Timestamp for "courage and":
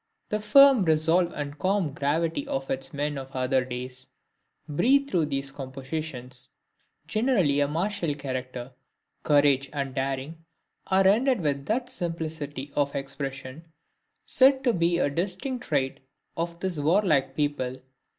9.21-9.93